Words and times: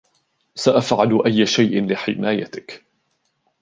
سأفعل 0.55 1.21
أيّ 1.25 1.45
شيء 1.45 1.87
لحمايتك. 1.87 2.85